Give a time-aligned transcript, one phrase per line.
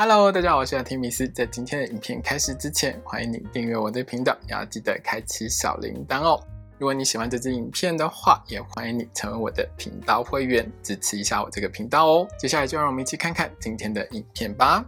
[0.00, 1.26] Hello，大家好，我是提米斯。
[1.26, 6.40] 在今天的影片开始之前，欢迎你订阅我的频道，也要记得开启小铃铛哦。
[6.78, 12.28] 如果你喜欢这支影片的话，也欢迎你成为我的频道会员，支持一下我这个频道哦。
[12.38, 14.84] 接下来就让我们一起看看今天的影片吧。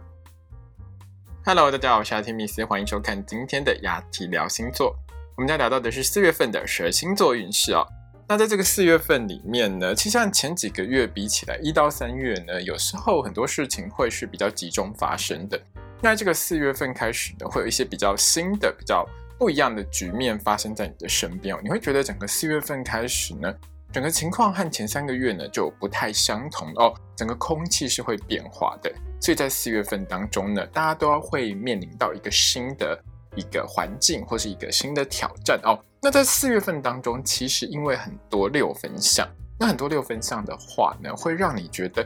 [1.43, 4.95] Hello，大家好，我是提米斯，欢迎收看今天的雅提聊星座。
[5.35, 7.85] 我们将聊到的是四月份的十二星座运势哦。
[8.31, 15.61] 那在这个四月份里面呢，其实像前几个月比起来，一到三月呢，有时候很多事情会是比较集中发生的。
[16.01, 19.05] 那这个四月份开始呢，会有一些比较新的、比较
[19.37, 21.59] 不一样的局面发生在你的身边哦。
[21.61, 23.53] 你会觉得整个四月份开始呢，
[23.91, 28.89] 整个情况和前三个月呢就不太相同哦，整个空气是会变化的。
[29.19, 32.97] 所以在四月份当中呢，大家都要会面临到一个新的。
[33.37, 35.79] 一个环境或是一个新的挑战哦。
[36.03, 39.27] 那在四月份当中，其实因为很多六分相，
[39.59, 42.03] 那很多六分相的话呢，会让你觉得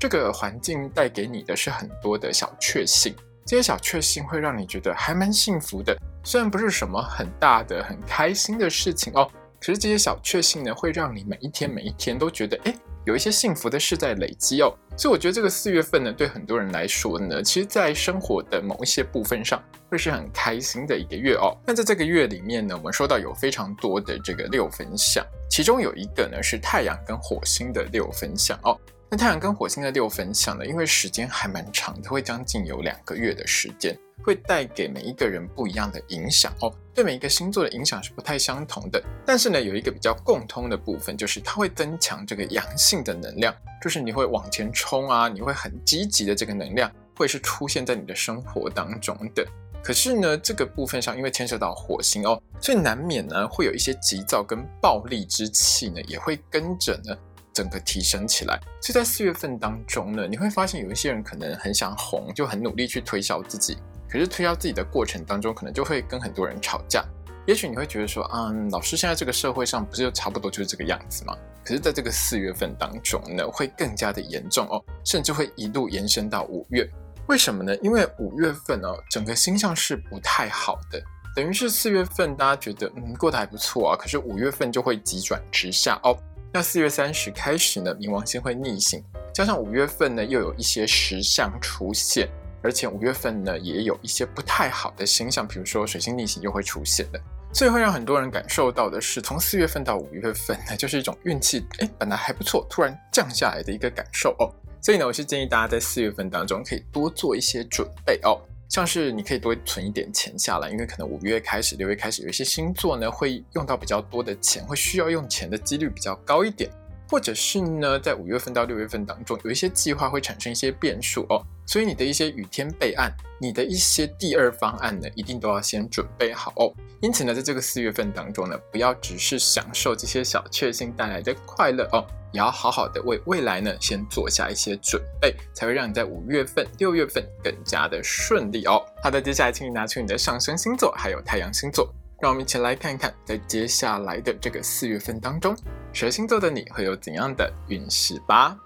[0.00, 3.14] 这个环境带给你的是很多的小确幸。
[3.46, 12.74] 这些小确幸会让你觉得还蛮幸福的，虽然不是什么很大的、很开心的事情哦，可是这些小确幸呢，会让你每一天每一天都觉得哎。
[13.06, 21.56] 有一些幸福的事在累积哦，所以我觉得这个四月份呢，对很多人来说呢，其实，在生活的某一些部分上，会是很开心的一个月哦。
[21.64, 28.76] 那在这个月里面呢，我们说到有非常多的这个六分相，其中有一个呢是太阳跟火星的六分相哦。
[29.08, 33.96] 那太阳跟火星的六分相呢，因为时间还蛮长的，会将近有两个月的时间。
[34.22, 39.02] 会带给每一个人不一样的影响哦，对每一个星座的影响是不太相同的。
[39.24, 49.46] 但是呢，有一个比较共通的部分，就是它会增强这个阳性的能量，就是你会往前冲啊，你会很积极的这个能量，会是出现在你的生活当中的。
[49.80, 57.16] 可是呢，这个部分上因为牵涉到火星哦，所以难免呢会有一些急躁跟暴力之气呢，也会跟着呢
[57.52, 58.58] 整个提升起来。
[58.80, 63.78] 所以在四月份当中呢，你会发现有一些人可能很想红，就很努力去推销自己。
[64.08, 67.04] 可是推销自己的过程当中，可能就会跟很多人吵架。
[67.46, 71.36] 也许你会觉得说，嗯，老师现在这个社会上不是就差不多就是这个样子吗？
[71.64, 76.88] 可是在这个四月份当中呢，会更加的严重哦，甚至会一路延伸到五月。
[77.28, 77.76] 为什么呢？
[77.82, 81.00] 因为五月份哦，整个星象是不太好的，
[81.34, 86.16] 等于是四月份大家觉得嗯过得还不错啊，可是五月份就会急转直下哦。
[86.52, 92.28] 那四月三十开始呢，冥王星会逆行，加上五月份呢又有一些石象出现。
[92.66, 97.20] 而且五月份呢，也有一些不太好的星象，比如说水星逆行又会出现的，
[97.52, 104.50] 所以会让很多人感受到的是，从四月份到五月份呢，就是一种运气哎本来还不错，突然降下来的一个感受哦。
[104.82, 108.36] 所以呢，我是建议大家在四月份当中可以多做一些准备哦，
[108.68, 116.68] 像是你可以多存一点钱下来，因为可能五月开始、六月开始有一些星座呢会用到比较多的钱，会需要用钱的几率比较高一点。
[117.08, 126.72] 或者是呢，在五月份到六月份当中，有一些计划会产生一些变数哦，所以你的一些雨天备案，你的一些第二方案呢，一定都要先准备好哦。
[127.00, 138.82] 因此呢，在这个四月份当中呢，不要只是享受这些小确幸带来的快乐哦，也要好好的为未来呢，先做下一些准备，才会让你在五月份、六月份更加的顺利哦。
[139.02, 141.92] 好的，接下来请你拿出你的上升星座还有太阳星座。
[142.18, 145.54] 让我们一起来看一看，在接下来的这个四月份当中，
[145.92, 148.56] 蛇星座的你会有怎样的运势吧？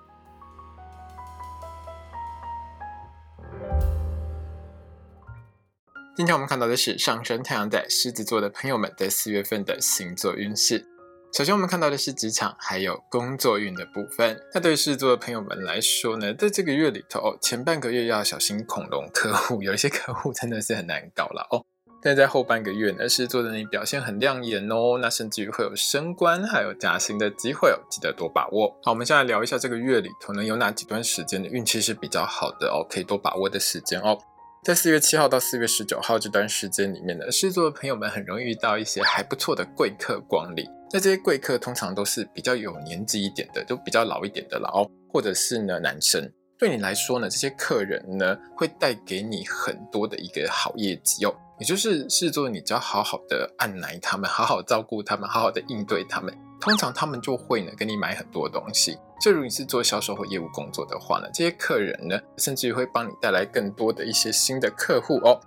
[6.20, 10.84] 今天我们看到的是上升太阳在狮子座的朋友们在四月份的星座运势。
[11.32, 14.38] 首先，我们看到的是职场还有工作运的部分。
[14.52, 21.64] 那对狮子座的朋友们来说呢，在这个月里头，前半个月要小心恐龙客户， 有一些客户真的是很难搞了哦。
[22.02, 28.78] 但在后半个月呢，狮子座的你表现很亮眼哦，那甚至于会有升官还有加薪的机会哦，记得多把握。
[28.82, 34.18] 好，我们先来聊一下这个月里头呢有哪几段时间的运气是比较好的哦，可以多把握的时间哦。
[34.62, 40.62] 在四月七号到四月十九号这段时间里面呢，狮子座的朋友们很容易遇到一些还不错的贵客光临。
[40.92, 46.30] 那这些贵客通常都是比较有年纪一点的，就比较老一点的了哦，或者是呢男生。
[46.58, 51.34] 对你来说呢，这些客人呢会带给你很多的一个好业绩哦。
[51.58, 58.98] 也就是是做，你只要好好的按奶他们，好好照顾他们，好好的应对他们，通常他们就会呢给你买很多东西。
[59.20, 65.40] 就如你是做销售或业务工作的话呢，这些客人呢，甚至于会帮你带来更多的一些新的客户哦。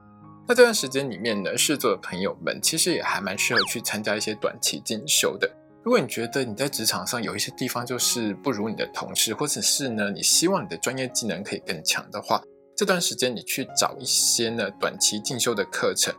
[0.48, 5.50] 那这段时间里面呢，是做的朋友们其实也还蛮适合去参加一些短期进修的。
[5.84, 12.42] 如果你觉得你在职场上有一些地方就是不如你的同事，或者是呢你希望你的专业技能可以更强的话，
[12.76, 16.14] 这段时间你去找一些呢短期进修的课程，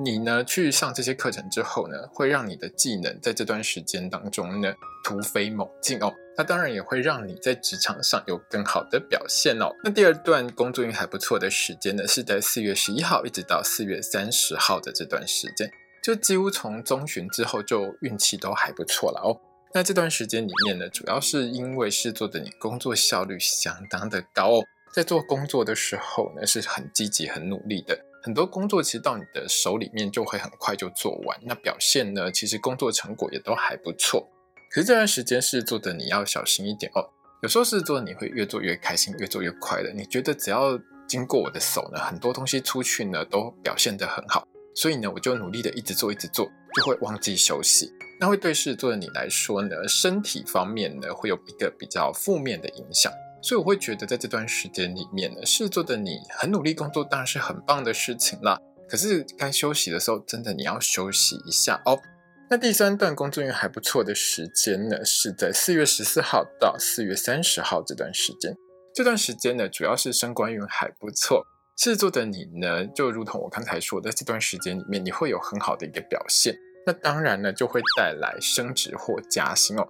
[0.00, 4.72] 你呢去上这些课程之后呢，会让你的技能在这段时间当中呢
[5.02, 6.12] 突飞猛进哦。
[6.36, 9.72] 那当然也会让你在职场上有更好的表现哦。
[9.82, 15.68] 那第二段工作运还不错的时间呢，是在四月十一号一直到四月三十号的这段时间，
[16.00, 19.34] 就几乎从中旬之后就运气都还不错了哦。
[19.74, 24.62] 那这段时间里面呢，主要是因为是做的你工作效率相当的高哦，
[24.94, 27.98] 在做工作的时候呢，是很积极、很努力的。
[28.28, 34.28] 很多工作其实到你的手里面就会很快就做完，那表现呢，其实工作成果也都还不错。
[34.70, 37.08] 可是这段时间是做的你要小心一点哦，
[37.40, 39.90] 有时候是做你会越做越开心，越做越快的。
[39.94, 40.78] 你觉得只要
[41.08, 47.90] 经过我的手呢，很多东西出去呢都表现得很好，所以呢我就努力的一直做一直做，就会忘记休息。
[48.20, 53.10] 那会对事做的你来说呢，身体方面呢会有一个比较负面的影响。
[53.40, 58.58] 所以我会觉得，在这段时间里面呢，事做的你很努力工作，当然是很棒的事情啦。
[58.88, 61.98] 可是该休息的时候，真的你要休息一下哦。
[62.50, 68.56] 那第三段工作运还不错的时间呢，是在四月十四号到四月三十号这段时间。
[68.94, 71.46] 这段时间呢，主要是升官运还不错。
[71.76, 76.56] 事做的你呢，就如同我刚才说的，这段时间里面你会有很好的一个表现。
[76.86, 79.86] 那当然呢，就会带来升职或加薪哦。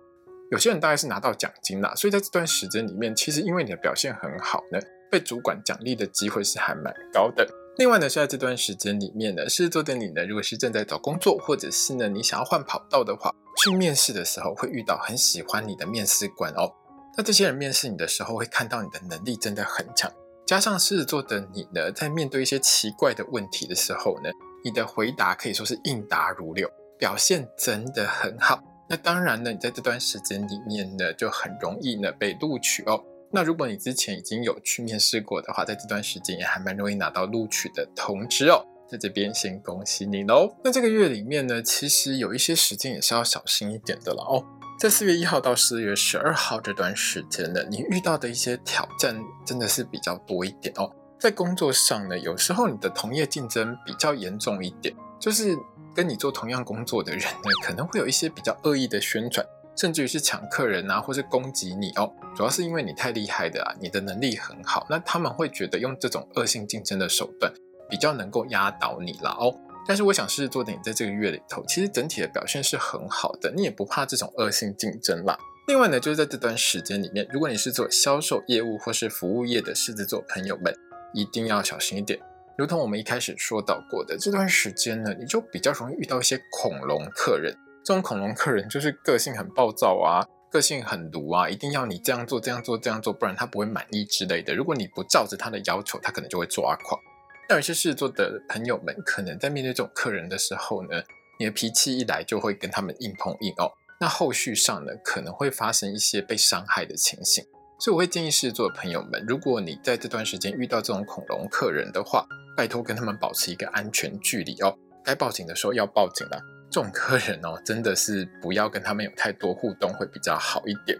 [0.51, 4.79] 有些人大概是拿到奖金啦，所以在这段时间里面，其实因为你的表现很好呢，
[5.11, 7.47] 被主管奖励的机会是还蛮高的。
[7.77, 13.31] 另外呢，是在这段时间里面呢，狮子座的你呢，如果是正在找工作，或者是呢你想要换跑道的话，
[13.63, 16.73] 去面试的时候会遇到很喜欢你的面试官哦。
[17.17, 20.11] 那这些人面试你的时候，会看到你的能力真的很强，
[20.47, 24.31] 加上狮子座的你呢，在面对一些奇怪的问题的时候呢，
[24.65, 26.69] 你的回答可以说是应答如流，
[26.99, 28.59] 表现真的很好。
[28.91, 33.05] 那当然呢，你在这段时间里面呢，就很容易呢被录取哦。
[33.31, 38.65] 那如果你之前已经有去面试过的话，在这段时间也还蛮容易拿到录取的通知哦。
[38.91, 40.57] 在这边先恭喜你喽。
[40.65, 44.43] 那这个月里面呢，其实有一些时间也是要小心一点的了哦。
[44.81, 50.91] 在四月一号到四月十二号这段时间呢，你遇到的一些挑战真的是比较多一点哦。
[51.21, 55.55] 在工作上呢，有时候你的同业竞争比较严重一点，就是。
[55.99, 59.45] 跟你做同样工作的人呢，可能会有一些比较恶意的宣传，
[59.77, 62.09] 甚至于是抢客人啊，或是攻击你哦。
[62.37, 67.53] 主要是因为你太厉害的啊，你的能力很好，那他们会觉得用这种恶性竞争的手段
[67.91, 69.53] 比较能够压倒你了哦。
[69.89, 75.37] 但是我想狮子座的你在这个月里头，其实整体的表现是很好的，你也不怕这种恶性竞争啦。
[75.67, 80.73] 另外呢，就是在这段时间里面，如果你是做销售业务或是服务业的狮子座朋友们，
[81.13, 82.21] 一定要小心一点。
[82.59, 87.57] 如同我们一开始说到过的，这段时间呢，你就比较容易遇到一些恐龙客人。
[87.85, 94.57] 这种恐龙客人就是个性很暴躁啊，个性很毒啊，一定要你这样做、这样做、这样做，不然他不会满意之类的。
[94.57, 97.01] 如果你不照着他的要求，他可能就会抓狂。
[97.49, 101.01] 那有些事做的朋友们，可能在面对这种客人的时候呢，
[101.39, 103.71] 你的脾气一来就会跟他们硬碰硬哦。
[104.01, 107.45] 那后续上呢，可能会发生一些被伤害的情形。
[107.79, 112.27] 所以我会建议狮子座的朋友们，如果你在这段时间遇到这种恐龙客人的话，
[112.59, 114.77] 拜托跟他们保持一个安全距离哦。
[115.05, 116.41] 该报警的时候要报警啦。
[116.69, 120.99] 这种客人哦，真的是不要跟他们有太多互动会比较好一点。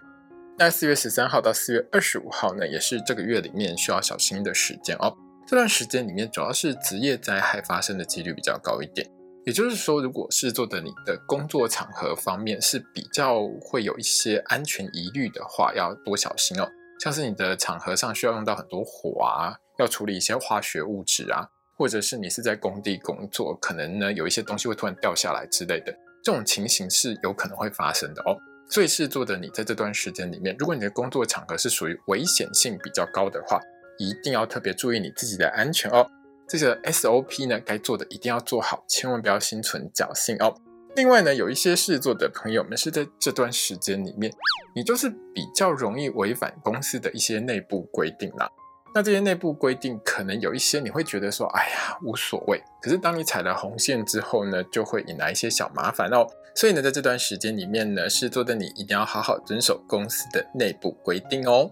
[0.57, 5.13] 那四月十三号到四月二十五号呢，也是这个月里面需要小心的时间哦。
[5.45, 9.05] 这段时间里面主要是职业灾害发生的几率比较高一点，
[9.45, 16.65] 也就是说，如果是做的你的工作场合方面是比较会有一些安全疑虑的话，要多小心哦。
[16.99, 19.55] 像是你的场合上需要用到很多火啊。
[19.79, 21.47] 要处理一些化学物质啊，
[21.77, 28.35] 或者是你是在工地工作，可能呢有一些东西会突然掉下来之类的，这种情形是有可能会发生的哦。
[28.69, 33.57] 所以是做的你在这段时间里面，如果你的工作场合是属于危险性比较高的话，
[33.97, 36.05] 一定要特别注意你自己的安全哦。
[36.45, 40.53] 这个 SOP 呢，该做的一定要做好，千万不要心存侥幸哦。
[40.99, 44.29] 另外呢，有一些事做的朋友们是在这段时间里面，
[44.75, 48.51] 你就是比较容易违反公司的一些内部规定啦。
[48.93, 52.61] 那这些内部规定可能有一些你会觉得说，哎呀无所谓。
[52.81, 56.27] 可是当你踩了红线之后呢，就会引来一些小麻烦哦。
[56.53, 61.71] 所以呢，在这段时间里面呢，狮子座的你一定要好好遵守公司的内部规定哦。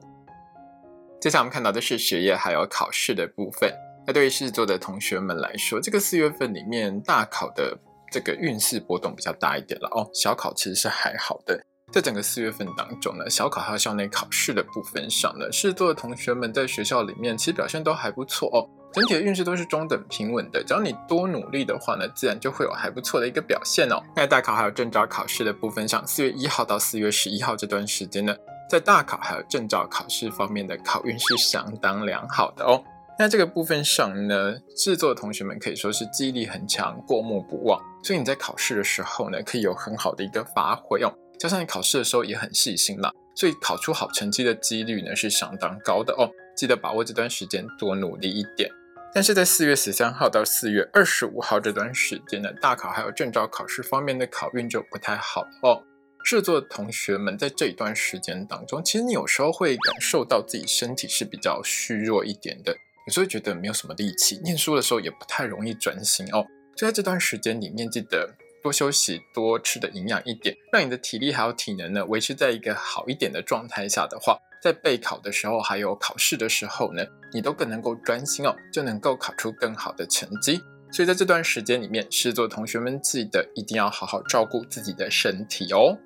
[1.19, 3.69] 接下来我们看到的是学业还有考试的部分。
[4.05, 7.77] 那对于狮子座的同学们来说，这个四月份里面大考的
[8.11, 10.09] 这个运势波动比较大一点了哦。
[10.13, 11.61] 小考其实是还好的。
[11.93, 20.61] 在整个四月份当中呢，小考还有校内考试的部分上呢，狮子座的同学们在学校里面其实表现都还不错哦，整体的运势都是中等平稳的。
[20.61, 24.03] 只要你多努力的话呢，自然就会有还不错的一个表现哦。
[24.17, 28.35] 在大考还有证照考试的部分上，四月一号到四月十一号这段时间呢，
[28.69, 32.83] 在大考还有证照考试方面的考运是相当良好的哦。
[33.19, 41.11] 那这个部分上呢，制作的同学们可以说是记忆力很强，过目不忘，所以你在考试的时候呢，可以有很好的一个发挥哦。
[41.39, 46.29] 加上你考试的时候也很细心啦，所以考出好成绩的几率呢是相当高的哦。
[46.55, 48.69] 记得把握这段时间，多努力一点。
[49.13, 55.81] 但是在四月十三号到四月二十五号这段时间呢，大考还有证照考试方面的考运就不太好哦。
[56.23, 62.75] 制作的同学们在这一段时间当中，其实你有时候会感受到自己身体是比较虚弱一点的。
[63.07, 66.45] 有时候觉得没有什么力气，念书的时候也不太容易专心哦。
[66.75, 80.59] 就在这段时间里面，记得多休息，多吃的营养一点，让你的体力还有体能呢维持在一个好一点的状态下的话，在备考的时候还有考试的时候呢，你都更能够专心哦，就能够考出更好的成绩。
[80.91, 85.97] 所以在这段时间里面，狮子座同学们记得一定要好好照顾自己的身体哦。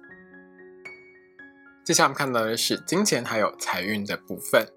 [1.84, 4.68] 接下来我们看到的是金钱还有财运的部分。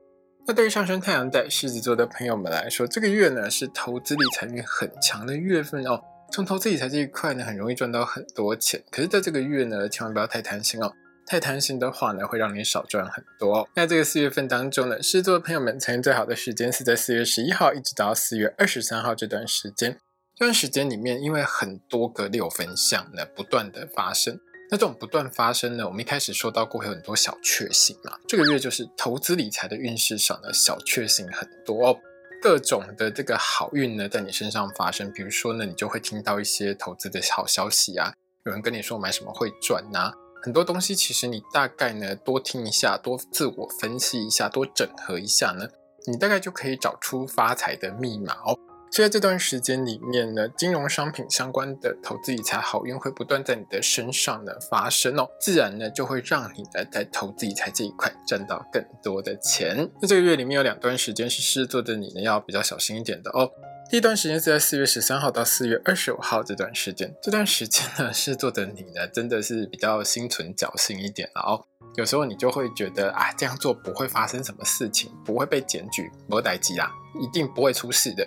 [0.47, 5.99] 那对于上升太阳在狮子座的朋友们来说，这个月呢是投资理财运很强的月份哦。
[6.31, 8.83] 从投资理财这一块呢，很容易赚到很多钱。
[8.91, 10.93] 可是，在这个月呢，千万不要太贪心哦。
[11.27, 13.69] 太贪心的话呢，会让你少赚很多哦。
[13.75, 19.97] 那这个四月份当中呢，狮子座的朋友们财运最好的时间是在四月十一号一直到四月二十三号这段时间。
[20.37, 24.39] 这段时间里面，因为很多个六分相呢不断的发生。
[24.71, 28.19] 那这种不断发生呢，我们一开始说到过会有很多小确幸嘛。
[28.27, 31.99] 这个月就是投资理财的运势上的小确幸很多哦，
[32.43, 35.13] 各种的这个好运呢在你身上发生。
[35.13, 38.13] 比如说呢，你就会听到一些投资的好消息啊，
[38.47, 40.11] 有人跟你说买什么会赚呐，
[40.43, 45.69] 很多东西其实你大概呢多听一下，多自我分析一下，多整合一下呢，
[46.11, 48.59] 你大概就可以找出发财的密码哦。
[48.95, 59.91] 所以在这段时间里面呢，金融商品相关的投资理财好运会不断在你的身上呢发生哦，自然呢就会让你呢在投资理财这一块赚到更多的钱。
[60.01, 63.51] 那这个月里面有两段时间是狮子座的你呢要比较小心一点的哦。
[63.91, 71.67] 第一段时间是在四月十三号到四月二十五号这段时间，这段时间呢狮子座的你呢真的是比较心存侥幸一点了哦。
[71.97, 78.25] 有时候你就会觉得啊这样做不会发生什么事情，不会被检举，没待机啊，一定不会出事的。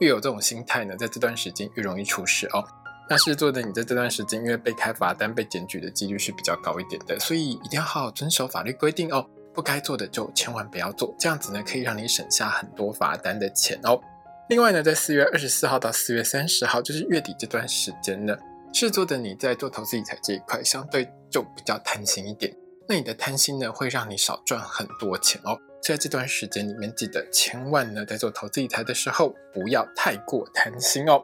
[0.00, 2.64] 越有这种心态呢，在这段时间越容易出事哦。
[3.10, 9.26] 那狮子座的你在这段时间，因为被开罚单、被检举的几率是比较高一点的，所以一定要好好遵守法律规定哦。
[9.54, 14.00] 不该做的就千万不要做，这样子呢，可以让你省下很多罚单的钱哦。
[14.48, 18.36] 另外呢，在四月二十四号到四月三十号，就是月底这段时间呢，
[18.72, 22.54] 狮子座的你在做投资理财这一块，相对就比较贪心一点。
[22.88, 25.58] 那你的贪心呢，会让你少赚很多钱哦。
[25.82, 31.22] 在这段时间里面，记得千万呢，在做投资理财的时候，不要太过贪心哦。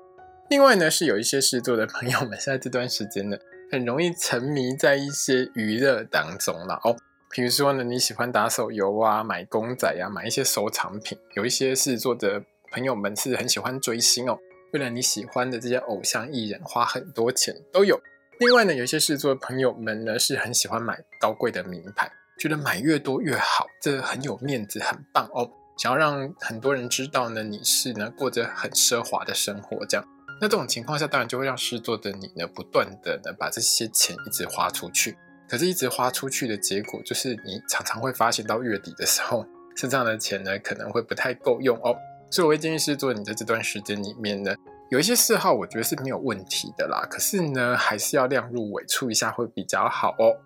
[0.51, 3.39] 另外呢，是有一些事做的朋友们， 现在这段时间呢，
[3.73, 6.95] 很容易沉迷在一些娱乐当中了哦。
[7.31, 11.19] 比如说呢，你喜欢打手游啊，买公仔啊，买一些收藏品。
[11.35, 14.39] 有一些事做的朋友们是很喜欢追星哦，
[14.75, 17.99] 为了你喜欢的这些偶像艺人，花很多钱都有。
[18.45, 22.11] 另外呢，有一些事做的朋友们呢，是很喜欢买高贵的名牌。
[22.39, 25.51] 觉得买越多越好，这很有面子，很棒哦。
[25.79, 30.07] 想要让很多人知道呢，你是呢过着很奢华的生活，这样。
[30.43, 35.17] 那这种情况下，当然就会让狮子座的你呢，不断的呢把这些钱一直花出去。
[35.49, 41.97] 可是，一直花出去的结果，就是你常常会发现到月底的时候，身上的钱呢可能会不太够用哦。
[42.31, 44.55] 所以，我会建议狮子座你在这段时间里面呢，
[44.91, 47.07] 有一些嗜好，我觉得是没有问题的啦。
[47.11, 50.37] 可是呢，还是要量入为出一下会比较好哦。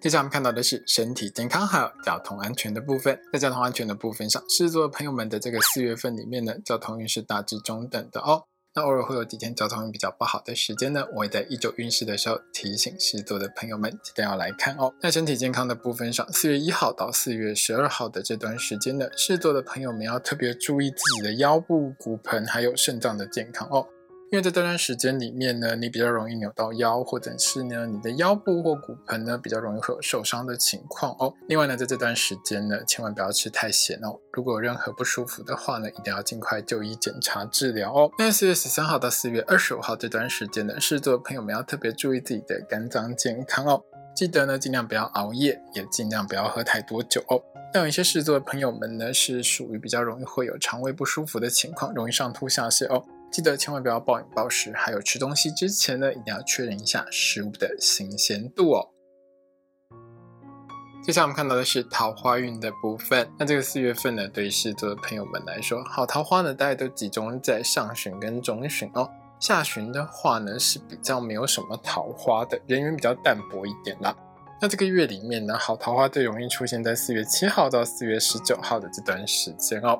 [0.00, 3.20] 接下来我们看到的是身体健康还有交通安全的部分。
[3.32, 8.44] 在交通安全的部分上，狮子座朋友们的这个四月份里面呢，交通运势大致中等的哦。
[8.78, 14.94] 那偶尔会有几天交通比较不好的时间呢，我会在一周运势的时候提醒狮子的朋友们记得要来看哦。
[15.00, 23.84] 在身体健康的部分上，四月一号到四月十二号的这段时间呢，狮子的朋友们要特别注意自己的腰部、骨盆还有肾脏的健康哦。
[24.30, 31.32] 因为在这段时间里面呢，你比较容易扭到腰，或者是呢，你的腰部或骨盆呢比较容易会有受伤的情况哦。
[31.48, 34.18] 另外呢，在这段时间呢，千万不要吃太咸哦。
[34.32, 38.10] 如果有任何不舒服的话呢，一定要尽快就医检查治疗哦。
[38.18, 43.82] 那四月十三号到四月二十五号这段时间呢，狮子座朋友们要特别注意自己的肝脏健康哦。
[44.14, 47.40] 记得呢，尽量不要熬夜，也尽量不要喝太多酒哦。
[47.72, 53.02] 那有一些狮子座的朋友们呢，是属于比较容易会有肠胃不舒服的情况，容易上吐下泻哦。
[53.30, 58.88] 记得千万不要暴饮暴食，还有吃东西之前呢，一定要确认一下食物的新鲜度哦。
[61.04, 63.30] 接下来我们看到的是桃花运的部分。
[63.38, 69.08] 那这个四月份呢，对于狮子座的朋友们来说，好桃花呢，大概都集中在上旬跟中旬哦。
[69.40, 74.14] 下旬的话呢，是比较没有什么桃花的，人缘比较淡薄一点啦。
[74.60, 79.98] 那这个月里面呢，好桃花最容易出现在四月七号到四月十九号的这段时间哦。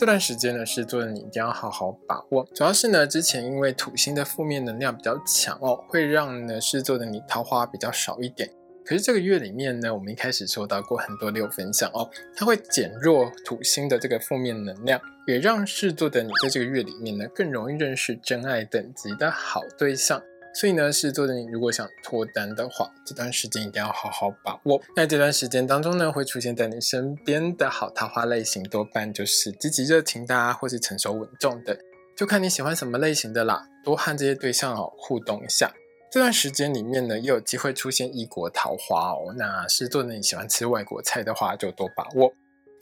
[0.00, 2.48] 这段时间呢，狮子座的你一定要好好把握。
[2.54, 8.50] 主要是呢，之前因为土星的负面能量比较强哦，会让呢狮子座的你桃花比较少一点。
[8.82, 20.22] 可是这个月里面呢，我们一开始收到过很多六分享哦，它会减弱土星的这个负面能量，也让狮子座的你在这个月里面呢，更容易认识真爱等级的好对象。
[20.52, 24.80] 所以呢，是做的你如果想脱单的话，这段时间一定要好好把握。
[24.96, 31.78] 那这段时间当中呢，会出现在你身边的好桃花类型，多半就是积极热情的啊，或是成熟稳重的，
[32.16, 33.64] 就看你喜欢什么类型的啦。
[33.84, 35.72] 多和这些对象哦互动一下。
[36.10, 39.32] 这段时间里面呢，也有机会出现异国桃花哦。
[39.38, 42.32] 那是做的你喜欢吃外国菜的话，就多把握。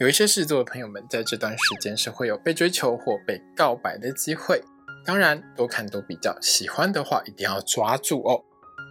[0.00, 4.62] 有一些狮做的朋友们，在这段时间是会有被追求或被告白的机会。
[5.08, 8.44] 当然，多看多比较，喜欢的话一定要抓住哦。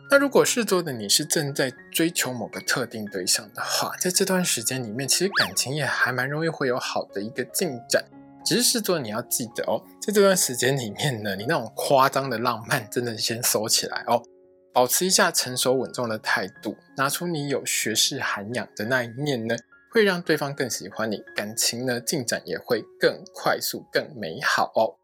[0.10, 8.04] 那如果是做的你是正在追求某个特定对象的话，在这段时间里面，其实感情也还蛮容易会有好的一个进展。
[8.44, 14.24] 只是是做你要记得哦，在这段时间里面呢，你那种夸张的浪漫真的先收起来哦，
[14.74, 19.56] 保持一下成熟稳重的态度，拿出你有学识涵养的那一面呢，
[19.92, 24.98] 会让对方更喜欢你，感情呢进展也会更快速、更美好哦。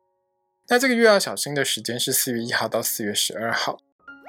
[0.69, 3.77] 那这个月要小心的时间是四月一号到四月十二号，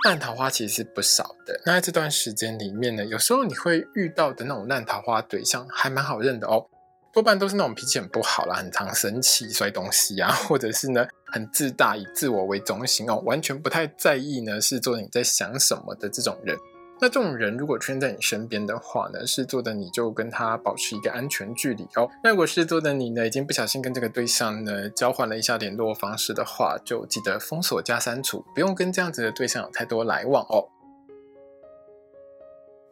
[0.04, 1.60] 烂桃花其实是不少的。
[1.64, 6.66] 那在这段时间里面呢，有时候你会遇到的那种烂桃花对象还蛮好认的哦，
[7.12, 16.58] 多半都是那种脾气很不好啦，很常生气、摔东西啊，或者是呢很自大、以自我为中心哦，完全不太在意呢是做你在想什么的这种人。
[17.00, 22.08] 那这种人如果出现在你身边的话呢，是做的你就跟他保持一个安全距离哦。
[22.22, 30.68] 那如果是做的你呢，已经不小心跟这个对象呢交换了一下联络方式的话，就记得封锁加删除，不用跟这样子的对象有太多来往哦。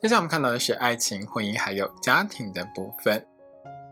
[0.03, 3.25] 接下来我们看到的是爱情、婚姻还有家庭的部分。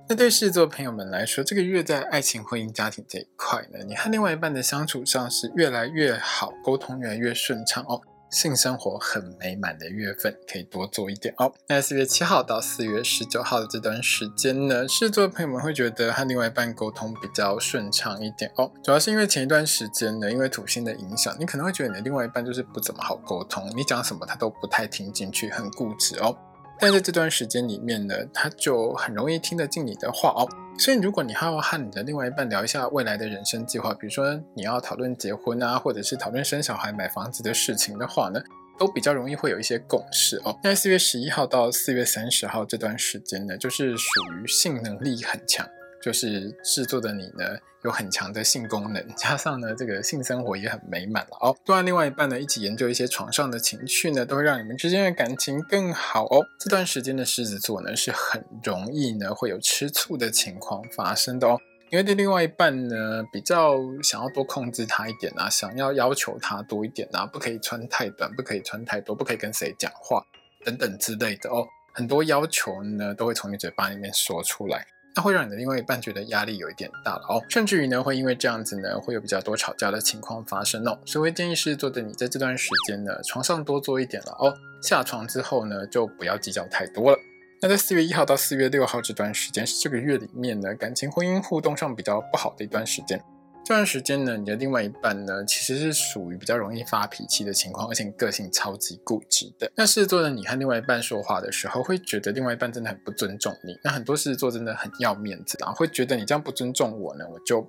[0.08, 8.02] 那对狮子座朋友们来说，这个月在爱情、婚姻、家庭这一块呢，你和另外一半的相处上是越来越好，沟通越来越顺畅哦。
[8.30, 11.52] 性生活很美满的月份，可以多做一点哦。
[11.68, 18.70] 那四月七号到四月十九号的这段时间呢，狮子座的朋友们会觉得和另外一半沟通比较顺畅一点哦。
[18.82, 26.36] 主要是因为前一段时间呢，因为土星的影响，你可能会觉得你的另外一半就是不怎么好沟通，你讲什么他都不太听进去，很固执哦。
[26.80, 30.48] 但在这段时间里面呢，他就很容易听得进你的话哦。
[30.78, 38.40] 所以如果你还要和你的另外一半聊一下未来的人生计划，比如说你要讨论结婚啊，或者是讨论生小孩、买房子的事情的话呢，
[38.78, 40.58] 都比较容易会有一些共识哦。
[40.64, 44.06] 那四月十一号到四月三十号这段时间呢，就是属
[44.42, 45.68] 于性能力很强。
[46.02, 51.56] 就是制作的你呢，有很强的性功能，加上呢这个性生活也很美满了哦。
[51.64, 56.44] 多让另外一半呢一起研究一些床上的情趣呢，都会让你们之间的感情更好哦。
[56.58, 61.58] 这段时间的狮子座呢是很容易呢会有吃醋的情况发生的哦，
[61.90, 70.24] 因为对另外一半呢比较想要多控制他一点啊，想要要求他多一点啊，不可以穿太短，不可以穿太多，不可以跟谁讲话
[70.64, 71.66] 等等之类的哦。
[71.92, 74.86] 很多要求呢都会从你嘴巴里面说出来。
[75.20, 80.98] 它会让你的另外一半觉得压力有一点大了哦，甚至于呢，会因为这样子呢，会有比较多吵架的情况发生哦。
[81.04, 84.56] 所以建议是做的你在这段时间呢，床上多做一点了哦。
[84.80, 87.18] 下床之后呢，就不要计较太多了。
[87.60, 93.22] 那在四月一号到四月六号这段时间，是这个月里面呢，感情婚姻互动上比较不好的一段时间。
[93.64, 99.70] 这段时间呢，你的另外一半呢，其实是属于比较容易发脾气的情况，而且个性超级固执的。
[99.76, 103.78] 那狮子座的你和另外一半说话的时候，会觉得另外一半真的很不尊重你。
[103.84, 107.64] 那很多狮子座真的很要面子，然后会觉得你这样不尊重我呢，我就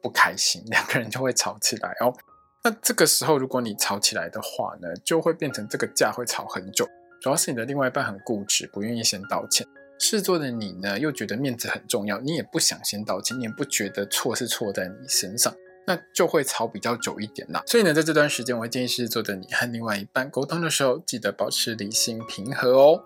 [0.00, 2.14] 不开心，两个人就会吵起来哦。
[2.62, 6.86] 那这个时候，如果你吵起来的话呢，就会变成这个架会吵很久，
[7.20, 9.66] 主要是你的另外一半很固执，不愿意先道歉。
[10.00, 15.54] 狮子座的你呢，又觉得面子很重要，你也不想先道歉，你也不觉得错是错在你身上，
[15.86, 17.62] 那就会吵比较久一点啦。
[17.66, 23.04] 所以呢，在这段时间，我会建议狮子座的你和另外一半沟通的时候，记得保持理性平和哦。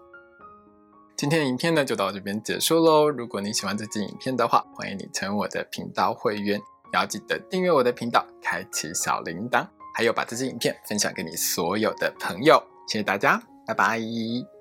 [1.16, 3.10] 今天的影片呢，就到这边结束喽。
[3.10, 6.58] 如果你喜欢这支影片的话，欢迎你成为我的频道会员，
[6.92, 12.62] 也要记得订阅我的频道，开启小铃铛，还有把这支影片分享给你所有的朋友。
[12.86, 14.53] 谢谢大家，拜拜。